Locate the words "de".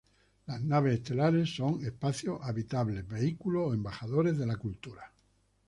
4.35-4.47